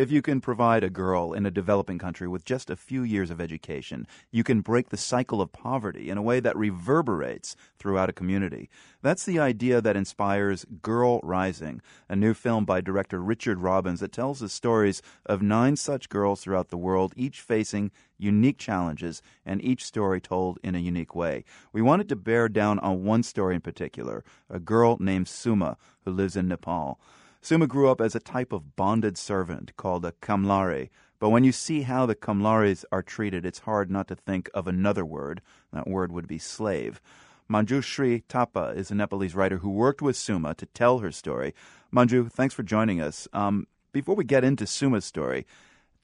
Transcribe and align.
If 0.00 0.10
you 0.10 0.22
can 0.22 0.40
provide 0.40 0.82
a 0.82 0.88
girl 0.88 1.34
in 1.34 1.44
a 1.44 1.50
developing 1.50 1.98
country 1.98 2.26
with 2.26 2.46
just 2.46 2.70
a 2.70 2.74
few 2.74 3.02
years 3.02 3.30
of 3.30 3.38
education, 3.38 4.06
you 4.30 4.42
can 4.42 4.62
break 4.62 4.88
the 4.88 4.96
cycle 4.96 5.42
of 5.42 5.52
poverty 5.52 6.08
in 6.08 6.16
a 6.16 6.22
way 6.22 6.40
that 6.40 6.56
reverberates 6.56 7.54
throughout 7.78 8.08
a 8.08 8.14
community. 8.14 8.70
That's 9.02 9.26
the 9.26 9.38
idea 9.38 9.82
that 9.82 9.98
inspires 9.98 10.64
Girl 10.80 11.20
Rising, 11.22 11.82
a 12.08 12.16
new 12.16 12.32
film 12.32 12.64
by 12.64 12.80
director 12.80 13.20
Richard 13.20 13.60
Robbins 13.60 14.00
that 14.00 14.10
tells 14.10 14.40
the 14.40 14.48
stories 14.48 15.02
of 15.26 15.42
nine 15.42 15.76
such 15.76 16.08
girls 16.08 16.40
throughout 16.40 16.70
the 16.70 16.78
world, 16.78 17.12
each 17.14 17.42
facing 17.42 17.90
unique 18.16 18.56
challenges 18.56 19.20
and 19.44 19.62
each 19.62 19.84
story 19.84 20.18
told 20.18 20.58
in 20.64 20.74
a 20.74 20.78
unique 20.78 21.14
way. 21.14 21.44
We 21.74 21.82
wanted 21.82 22.08
to 22.08 22.16
bear 22.16 22.48
down 22.48 22.78
on 22.78 23.04
one 23.04 23.22
story 23.22 23.54
in 23.54 23.60
particular, 23.60 24.24
a 24.48 24.60
girl 24.60 24.96
named 24.98 25.28
Suma 25.28 25.76
who 26.06 26.10
lives 26.10 26.36
in 26.36 26.48
Nepal. 26.48 26.98
Suma 27.42 27.66
grew 27.66 27.88
up 27.90 28.00
as 28.00 28.14
a 28.14 28.20
type 28.20 28.52
of 28.52 28.76
bonded 28.76 29.16
servant 29.16 29.76
called 29.76 30.04
a 30.04 30.12
kamlari. 30.20 30.90
But 31.18 31.30
when 31.30 31.44
you 31.44 31.52
see 31.52 31.82
how 31.82 32.06
the 32.06 32.14
kamlaris 32.14 32.84
are 32.92 33.02
treated, 33.02 33.44
it's 33.44 33.60
hard 33.60 33.90
not 33.90 34.08
to 34.08 34.16
think 34.16 34.50
of 34.54 34.66
another 34.66 35.04
word. 35.04 35.40
That 35.72 35.88
word 35.88 36.12
would 36.12 36.26
be 36.26 36.38
slave. 36.38 37.00
Manjushri 37.50 38.22
Thapa 38.28 38.74
is 38.76 38.90
a 38.90 38.94
Nepalese 38.94 39.34
writer 39.34 39.58
who 39.58 39.70
worked 39.70 40.00
with 40.00 40.16
Suma 40.16 40.54
to 40.54 40.66
tell 40.66 41.00
her 41.00 41.10
story. 41.10 41.54
Manju, 41.92 42.30
thanks 42.30 42.54
for 42.54 42.62
joining 42.62 43.00
us. 43.00 43.26
Um, 43.32 43.66
before 43.92 44.14
we 44.14 44.24
get 44.24 44.44
into 44.44 44.66
Suma's 44.66 45.04
story, 45.04 45.46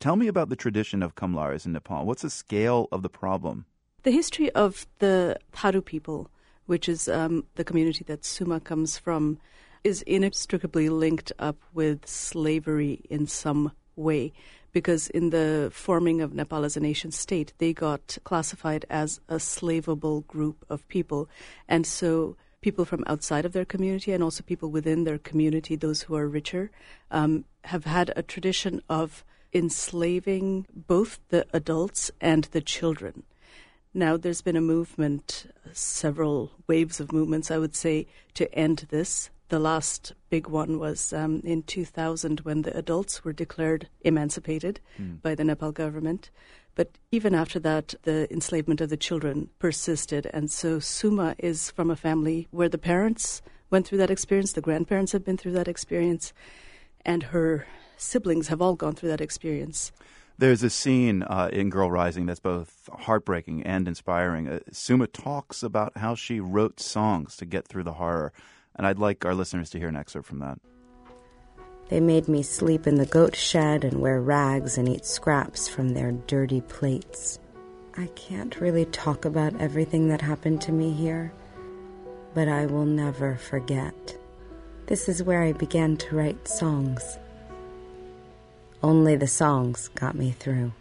tell 0.01 0.17
me 0.17 0.27
about 0.27 0.49
the 0.49 0.57
tradition 0.57 1.03
of 1.03 1.15
kamlaris 1.15 1.65
in 1.65 1.73
Nepal. 1.73 2.05
What's 2.05 2.23
the 2.23 2.31
scale 2.31 2.89
of 2.91 3.03
the 3.03 3.09
problem? 3.09 3.67
The 4.03 4.11
history 4.11 4.51
of 4.53 4.87
the 4.99 5.39
Tharu 5.53 5.85
people, 5.85 6.31
which 6.67 6.89
is 6.89 7.09
um, 7.09 7.45
the 7.55 7.65
community 7.65 8.05
that 8.05 8.25
Suma 8.25 8.59
comes 8.59 8.99
from, 8.99 9.39
is 9.87 10.03
inextricably 10.03 10.89
linked 10.89 11.31
up 11.39 11.59
with 11.73 12.05
slavery 12.09 13.03
in 13.09 13.25
some 13.25 13.71
way 13.95 14.33
because 14.73 15.09
in 15.11 15.31
the 15.31 15.71
forming 15.73 16.21
of 16.21 16.35
Nepal 16.35 16.65
as 16.65 16.77
a 16.77 16.81
nation 16.81 17.13
state, 17.13 17.53
they 17.59 17.73
got 17.73 18.19
classified 18.25 18.85
as 18.91 19.21
a 19.29 19.37
slavable 19.37 20.27
group 20.27 20.67
of 20.69 20.87
people. 20.89 21.29
And 21.69 21.87
so 21.87 22.37
people 22.61 22.85
from 22.85 23.05
outside 23.07 23.45
of 23.45 23.53
their 23.53 23.65
community 23.65 24.11
and 24.11 24.25
also 24.25 24.43
people 24.43 24.73
within 24.73 25.05
their 25.05 25.19
community, 25.19 25.77
those 25.77 26.03
who 26.03 26.17
are 26.17 26.27
richer, 26.27 26.73
um, 27.13 27.45
have 27.63 27.85
had 27.85 28.13
a 28.17 28.25
tradition 28.25 28.83
of 28.89 29.25
enslaving 29.55 30.67
both 30.75 31.21
the 31.29 31.47
adults 31.53 32.11
and 32.21 32.43
the 32.51 32.61
children. 32.61 33.23
Now, 33.95 34.17
there's 34.17 34.43
been 34.43 34.57
a 34.57 34.61
movement, 34.61 35.47
several 35.73 36.51
waves 36.67 36.99
of 36.99 37.13
movements, 37.13 37.53
I 37.53 37.59
would 37.59 37.77
say, 37.77 38.09
to 38.35 38.53
end 38.53 38.89
this. 38.91 39.31
The 39.49 39.59
last 39.59 40.13
big 40.29 40.49
one 40.49 40.79
was 40.79 41.13
um, 41.13 41.41
in 41.45 41.63
2000 41.63 42.41
when 42.41 42.63
the 42.63 42.77
adults 42.77 43.25
were 43.25 43.33
declared 43.33 43.89
emancipated 44.01 44.81
mm. 44.99 45.23
by 45.23 45.35
the 45.35 45.45
Nepal 45.45 45.73
government. 45.73 46.31
But 46.75 46.99
even 47.11 47.35
after 47.35 47.59
that, 47.61 47.95
the 48.03 48.31
enslavement 48.33 48.81
of 48.81 48.91
the 48.91 48.97
children 48.97 49.49
persisted. 49.59 50.29
And 50.33 50.51
so 50.51 50.79
Suma 50.79 51.35
is 51.39 51.71
from 51.71 51.91
a 51.91 51.97
family 51.97 52.49
where 52.51 52.69
the 52.69 52.79
parents 52.79 53.41
went 53.71 53.87
through 53.87 53.99
that 53.99 54.11
experience, 54.11 54.53
the 54.53 54.61
grandparents 54.61 55.13
have 55.13 55.25
been 55.25 55.37
through 55.37 55.53
that 55.53 55.69
experience, 55.69 56.33
and 57.05 57.25
her 57.25 57.67
siblings 57.97 58.49
have 58.49 58.61
all 58.61 58.75
gone 58.75 58.95
through 58.95 59.09
that 59.09 59.21
experience. 59.21 59.91
There's 60.39 60.63
a 60.63 60.69
scene 60.69 61.23
uh, 61.23 61.49
in 61.51 61.71
Girl 61.71 61.91
Rising 61.91 62.27
that's 62.27 62.41
both 62.41 62.91
heartbreaking 62.93 63.63
and 63.63 63.89
inspiring. 63.89 64.49
Uh, 64.49 64.61
Suma 64.71 65.07
talks 65.07 65.63
about 65.63 65.97
how 65.97 66.15
she 66.15 66.41
wrote 66.41 66.79
songs 66.79 67.37
to 67.37 67.47
get 67.47 67.67
through 67.67 67.85
the 67.85 67.95
horror. 67.95 68.35
And 68.77 68.87
I'd 68.87 68.99
like 68.99 69.25
our 69.25 69.35
listeners 69.35 69.71
to 69.71 69.79
hear 69.79 69.89
an 69.89 69.97
excerpt 69.97 70.27
from 70.27 70.39
that. 70.41 70.59
They 71.89 72.01
made 72.01 72.29
me 72.29 72.43
sleep 72.43 72.87
in 72.87 72.97
the 72.97 73.07
goat 73.07 73.37
shed 73.37 73.85
and 73.85 74.01
wear 74.01 74.21
rags 74.21 74.77
and 74.77 74.89
eat 74.89 75.07
scraps 75.07 75.69
from 75.69 75.91
their 75.91 76.13
dirty 76.13 76.61
plates. 76.61 77.39
I 77.97 78.07
can't 78.09 78.61
really 78.61 78.85
talk 78.87 79.25
about 79.25 79.59
everything 79.61 80.09
that 80.09 80.21
happened 80.21 80.61
to 80.63 80.73
me 80.73 80.93
here, 80.93 81.33
but 82.35 82.49
I 82.49 82.67
will 82.67 82.85
never 82.85 83.37
forget. 83.37 84.17
This 84.87 85.09
is 85.09 85.23
where 85.23 85.43
I 85.43 85.53
began 85.53 85.97
to 85.97 86.17
write 86.17 86.47
songs. 86.47 87.19
Only 88.83 89.17
the 89.17 89.27
songs 89.27 89.89
got 89.89 90.15
me 90.15 90.33
through. 90.33 90.73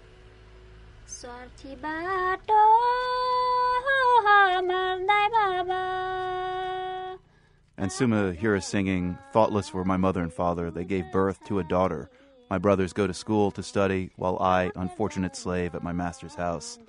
And 7.77 7.91
Suma 7.91 8.31
here 8.33 8.55
is 8.55 8.65
singing, 8.65 9.17
Thoughtless 9.33 9.73
were 9.73 9.83
my 9.83 9.97
mother 9.97 10.21
and 10.21 10.31
father. 10.31 10.71
They 10.71 10.85
gave 10.85 11.11
birth 11.11 11.43
to 11.45 11.59
a 11.59 11.63
daughter. 11.63 12.09
My 12.49 12.57
brothers 12.57 12.93
go 12.93 13.05
to 13.05 13.13
school 13.13 13.51
to 13.51 13.63
study, 13.63 14.11
while 14.15 14.37
I, 14.39 14.71
unfortunate 14.75 15.35
slave 15.35 15.75
at 15.75 15.83
my 15.83 15.91
master's 15.91 16.35
house. 16.35 16.79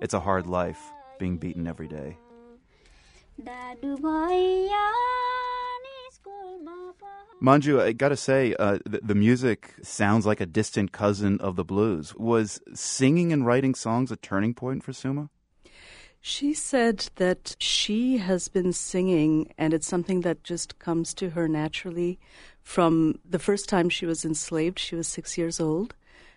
It's 0.00 0.14
a 0.14 0.20
hard 0.20 0.46
life, 0.46 0.78
being 1.18 1.36
beaten 1.36 1.66
every 1.66 1.88
day. 1.88 2.16
Manju, 7.42 7.80
I 7.80 7.92
gotta 7.92 8.16
say, 8.16 8.54
uh, 8.58 8.78
the, 8.84 9.00
the, 9.02 9.14
music 9.14 9.74
sounds 9.82 10.26
like 10.26 10.42
a 10.42 10.46
distant 10.46 10.92
cousin 10.92 11.40
of 11.40 11.56
the 11.56 11.64
blues. 11.64 12.14
Was 12.14 12.60
singing 12.74 13.32
and 13.32 13.46
writing 13.46 13.74
songs 13.74 14.12
a 14.12 14.16
turning 14.16 14.52
point 14.52 14.84
for 14.84 14.92
Suma? 14.92 15.30
She 16.22 16.52
said 16.52 17.08
that 17.16 17.56
she 17.58 18.18
has 18.18 18.48
been 18.48 18.74
singing, 18.74 19.52
and 19.56 19.72
it's 19.72 19.86
something 19.86 20.20
that 20.20 20.44
just 20.44 20.78
comes 20.78 21.14
to 21.14 21.30
her 21.30 21.48
naturally 21.48 22.18
from 22.62 23.18
the 23.28 23.38
first 23.38 23.70
time 23.70 23.88
she 23.88 24.04
was 24.04 24.24
enslaved. 24.24 24.78
She 24.78 24.96
was 24.96 25.08
six 25.08 25.38
years 25.38 25.60
old. 25.60 25.94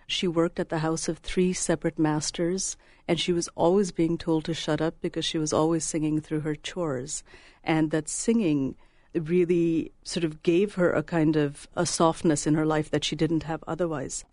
She 0.07 0.25
worked 0.27 0.59
at 0.59 0.69
the 0.69 0.79
house 0.79 1.09
of 1.09 1.17
three 1.17 1.51
separate 1.51 1.99
masters, 1.99 2.77
and 3.09 3.19
she 3.19 3.33
was 3.33 3.49
always 3.55 3.91
being 3.91 4.17
told 4.17 4.45
to 4.45 4.53
shut 4.53 4.79
up 4.79 4.95
because 5.01 5.25
she 5.25 5.38
was 5.38 5.51
always 5.51 5.83
singing 5.83 6.22
through 6.22 6.41
her 6.41 6.55
chores. 6.55 7.22
And 7.61 7.91
that 7.91 8.07
singing 8.07 8.75
really 9.13 9.91
sort 10.03 10.23
of 10.23 10.43
gave 10.43 10.75
her 10.75 10.93
a 10.93 11.03
kind 11.03 11.35
of 11.35 11.67
a 11.75 11.85
softness 11.85 12.47
in 12.47 12.55
her 12.55 12.66
life 12.66 12.89
that 12.91 13.03
she 13.03 13.17
didn't 13.17 13.43
have 13.43 13.63
otherwise. 13.67 14.23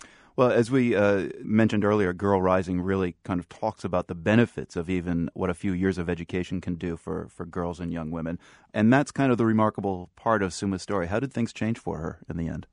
Well, 0.41 0.53
as 0.53 0.71
we 0.71 0.97
uh, 0.97 1.29
mentioned 1.43 1.85
earlier, 1.85 2.15
Girl 2.15 2.41
Rising 2.41 2.81
really 2.81 3.15
kind 3.25 3.39
of 3.39 3.47
talks 3.51 3.85
about 3.85 4.07
the 4.07 4.15
benefits 4.15 4.75
of 4.75 4.89
even 4.89 5.29
what 5.35 5.51
a 5.51 5.55
few 5.55 5.75
years 5.75 5.99
of 5.99 6.09
education 6.09 6.63
can 6.63 6.77
do 6.77 6.97
for, 6.97 7.29
for 7.29 7.45
girls 7.45 7.79
and 7.79 7.93
young 7.93 8.11
women. 8.11 8.39
And 8.73 8.91
that's 8.91 9.11
kind 9.11 9.31
of 9.31 9.37
the 9.37 9.45
remarkable 9.45 10.09
part 10.17 10.43
of 10.43 10.55
Suma's 10.55 10.81
story. 10.81 11.09
How 11.09 11.21
did 11.21 11.31
things 11.31 11.53
change 11.53 11.79
for 11.79 11.99
her 11.99 12.21
in 12.27 12.39
the 12.39 12.49
end? 12.49 12.67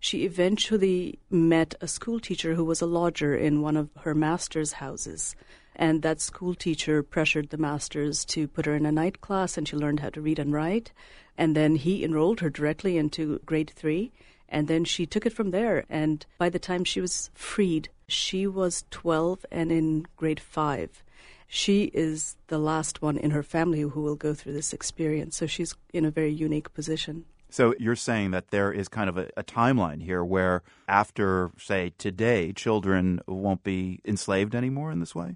She 0.00 0.26
eventually 0.26 1.18
met 1.30 1.74
a 1.80 1.88
school 1.88 2.20
teacher 2.20 2.56
who 2.56 2.64
was 2.66 2.82
a 2.82 2.86
lodger 2.86 3.34
in 3.34 3.62
one 3.62 3.78
of 3.78 3.88
her 4.00 4.14
master's 4.14 4.72
houses. 4.72 5.34
And 5.74 6.02
that 6.02 6.20
school 6.20 6.54
teacher 6.54 7.02
pressured 7.02 7.48
the 7.48 7.56
masters 7.56 8.26
to 8.26 8.46
put 8.46 8.66
her 8.66 8.74
in 8.74 8.84
a 8.84 8.92
night 8.92 9.22
class, 9.22 9.56
and 9.56 9.66
she 9.66 9.76
learned 9.76 10.00
how 10.00 10.10
to 10.10 10.20
read 10.20 10.38
and 10.38 10.52
write. 10.52 10.92
And 11.38 11.56
then 11.56 11.76
he 11.76 12.04
enrolled 12.04 12.40
her 12.40 12.50
directly 12.50 12.98
into 12.98 13.40
grade 13.46 13.72
three. 13.74 14.12
And 14.54 14.68
then 14.68 14.84
she 14.84 15.04
took 15.04 15.26
it 15.26 15.32
from 15.32 15.50
there. 15.50 15.84
And 15.90 16.24
by 16.38 16.48
the 16.48 16.60
time 16.60 16.84
she 16.84 17.00
was 17.00 17.28
freed, 17.34 17.88
she 18.06 18.46
was 18.46 18.84
12 18.92 19.44
and 19.50 19.72
in 19.72 20.06
grade 20.16 20.38
five. 20.38 21.02
She 21.48 21.90
is 21.92 22.36
the 22.46 22.58
last 22.58 23.02
one 23.02 23.16
in 23.16 23.32
her 23.32 23.42
family 23.42 23.80
who 23.80 24.00
will 24.00 24.14
go 24.14 24.32
through 24.32 24.52
this 24.52 24.72
experience. 24.72 25.36
So 25.36 25.46
she's 25.46 25.74
in 25.92 26.04
a 26.04 26.10
very 26.12 26.32
unique 26.32 26.72
position. 26.72 27.24
So 27.50 27.74
you're 27.80 27.96
saying 27.96 28.30
that 28.30 28.50
there 28.50 28.72
is 28.72 28.86
kind 28.86 29.08
of 29.08 29.18
a, 29.18 29.28
a, 29.36 29.42
timeline 29.42 30.02
here 30.02 30.24
where 30.24 30.62
after, 30.88 31.50
say, 31.58 31.92
today, 31.98 32.52
children 32.52 33.20
won't 33.26 33.64
be 33.64 34.00
enslaved 34.04 34.54
anymore 34.54 34.92
in 34.92 35.00
this 35.00 35.14
way? 35.16 35.34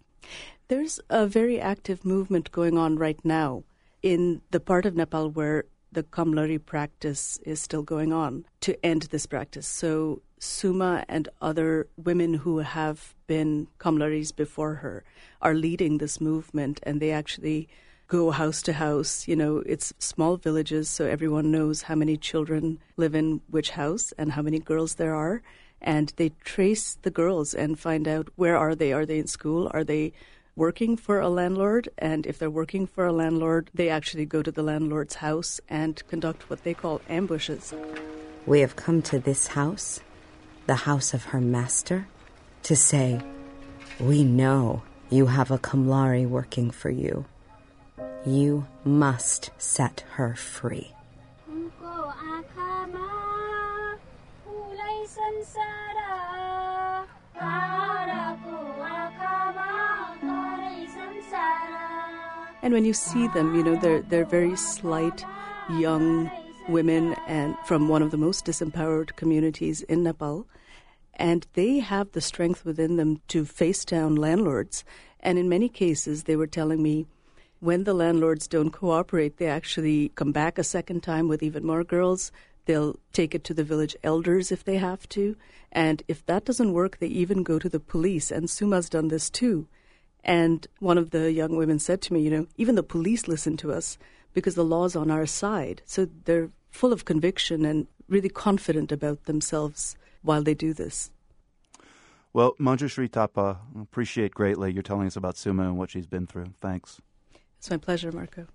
There's 0.69 1.00
a 1.11 1.27
very 1.27 1.61
active 1.61 2.05
movement 2.05 2.53
going 2.53 2.79
on 2.79 2.97
right 2.97 3.25
now 3.25 3.65
in 4.00 4.43
the 4.53 4.61
part 4.61 4.87
of 4.87 4.95
Nepal 4.95 5.31
where 5.31 5.65
the 5.93 6.03
Kamlari 6.03 6.65
practice 6.65 7.38
is 7.44 7.60
still 7.60 7.82
going 7.82 8.12
on 8.12 8.44
to 8.60 8.84
end 8.84 9.03
this 9.03 9.26
practice. 9.26 9.66
So 9.66 10.22
Suma 10.38 11.04
and 11.09 11.28
other 11.41 11.88
women 11.97 12.34
who 12.34 12.58
have 12.58 13.14
been 13.26 13.69
Kamlaris 13.79 14.35
before 14.35 14.75
her 14.75 15.05
are 15.43 15.55
leading 15.55 15.99
this 15.99 16.20
movement 16.20 16.81
and 16.82 17.00
they 17.00 17.11
actually 17.11 17.69
go 18.08 18.31
house 18.31 18.62
to 18.62 18.73
house. 18.73 19.29
You 19.29 19.37
know, 19.37 19.58
it's 19.67 19.93
small 19.99 20.37
villages, 20.37 20.88
so 20.88 21.06
everyone 21.06 21.50
knows 21.50 21.82
how 21.82 21.94
many 21.94 22.17
children 22.17 22.79
live 22.96 23.14
in 23.14 23.40
which 23.50 23.70
house 23.70 24.12
and 24.19 24.32
how 24.32 24.43
many 24.43 24.58
girls 24.58 24.94
there 24.94 25.14
are. 25.14 25.43
And 25.81 26.12
they 26.17 26.31
trace 26.44 26.99
the 27.02 27.11
girls 27.11 27.55
and 27.55 27.79
find 27.79 28.08
out 28.08 28.29
where 28.35 28.56
are 28.56 28.75
they? 28.75 28.93
Are 28.93 29.06
they 29.06 29.19
in 29.19 29.29
school? 29.29 29.70
Are 29.73 29.85
they 29.85 30.12
working 30.58 30.96
for 30.96 31.20
a 31.20 31.28
landlord, 31.28 31.88
and 31.99 32.26
if 32.26 32.37
they're 32.38 32.50
working 32.50 32.84
for 32.84 33.06
a 33.06 33.12
landlord, 33.12 33.70
they 33.72 33.88
actually 33.88 34.26
go 34.26 34.43
to 34.43 34.50
the 34.50 34.62
landlord's 34.62 35.14
house 35.14 35.60
and 35.69 36.02
conduct 36.08 36.50
what 36.50 36.64
they 36.64 36.75
call 36.75 37.00
ambushes. 37.08 37.72
We 38.44 38.60
have 38.60 38.75
come 38.75 39.00
to 39.02 39.20
this 39.20 39.46
house, 39.46 40.00
the 40.66 40.75
house 40.75 41.14
of 41.14 41.26
her 41.26 41.40
master, 41.40 42.08
to 42.64 42.75
say, 42.75 43.20
We 44.00 44.25
know 44.25 44.82
you 45.10 45.26
have 45.26 45.52
a 45.52 45.58
Kamlari 45.58 46.28
working 46.28 46.72
for 46.72 46.90
you. 46.90 47.25
You 48.26 48.66
must 48.84 49.50
set 49.58 50.04
her 50.16 50.34
free. 50.34 50.93
And 62.69 62.75
when 62.75 62.85
you 62.85 62.93
see 62.93 63.29
them, 63.29 63.55
you 63.55 63.62
know, 63.62 63.76
they're, 63.76 64.03
they're 64.03 64.26
very 64.26 64.55
slight, 64.55 65.25
young 65.70 66.31
women 66.69 67.17
and 67.26 67.56
from 67.65 67.88
one 67.88 68.03
of 68.03 68.11
the 68.11 68.19
most 68.19 68.44
disempowered 68.44 69.17
communities 69.17 69.81
in 69.81 70.03
Nepal. 70.03 70.47
And 71.15 71.47
they 71.55 71.79
have 71.79 72.12
the 72.12 72.20
strength 72.20 72.67
within 72.67 72.97
them 72.97 73.23
to 73.29 73.47
face 73.47 73.87
down 73.87 74.17
landlords. 74.17 74.85
And 75.20 75.38
in 75.38 75.49
many 75.49 75.70
cases, 75.70 76.25
they 76.25 76.37
were 76.37 76.47
telling 76.47 76.82
me 76.82 77.06
when 77.61 77.85
the 77.85 77.94
landlords 77.94 78.47
don't 78.47 78.69
cooperate, 78.69 79.38
they 79.38 79.47
actually 79.47 80.11
come 80.11 80.32
back 80.32 80.59
a 80.59 80.62
second 80.62 81.03
time 81.03 81.26
with 81.26 81.43
even 81.43 81.64
more 81.64 81.85
girls. 81.85 82.32
They'll 82.67 82.97
take 83.14 83.35
it 83.35 83.44
to 83.44 83.55
the 83.55 83.64
village 83.64 83.97
elders 84.05 84.53
if 84.53 84.62
they 84.62 84.76
have 84.76 85.09
to. 85.09 85.37
And 85.73 86.03
if 86.06 86.26
that 86.26 86.44
doesn't 86.44 86.75
work, 86.75 86.99
they 86.99 87.06
even 87.06 87.44
go 87.44 87.59
to 87.59 87.69
the 87.71 87.81
police. 87.81 88.31
And 88.31 88.50
Suma's 88.50 88.91
done 88.91 89.09
this 89.09 89.31
too. 89.31 89.69
And 90.28 90.66
one 90.78 90.98
of 90.98 91.08
the 91.08 91.32
young 91.32 91.56
women 91.56 91.78
said 91.78 92.02
to 92.02 92.12
me, 92.12 92.20
you 92.20 92.28
know, 92.28 92.46
even 92.58 92.75
the 92.75 92.82
police 92.82 93.26
listen 93.26 93.56
to 93.56 93.72
us 93.72 93.96
because 94.34 94.54
the 94.54 94.64
law's 94.64 94.94
on 94.94 95.10
our 95.10 95.25
side. 95.25 95.80
So 95.86 96.06
they're 96.26 96.50
full 96.70 96.92
of 96.92 97.06
conviction 97.06 97.64
and 97.64 97.86
really 98.08 98.28
confident 98.28 98.92
about 98.92 99.25
themselves 99.25 99.96
while 100.20 100.42
they 100.42 100.52
do 100.52 100.75
this. 100.75 101.10
Well, 102.34 102.54
Manjushri 102.60 103.10
Thapa, 103.10 103.56
appreciate 103.80 104.34
greatly 104.34 104.70
your 104.70 104.82
telling 104.82 105.06
us 105.06 105.16
about 105.16 105.38
Suma 105.38 105.62
and 105.62 105.78
what 105.78 105.90
she's 105.90 106.06
been 106.06 106.26
through. 106.26 106.52
Thanks. 106.60 107.00
It's 107.56 107.70
my 107.70 107.78
pleasure, 107.78 108.12
Marco. 108.12 108.46